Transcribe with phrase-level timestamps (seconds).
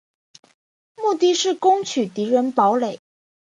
[0.97, 2.99] 目的是攻取敌人堡垒。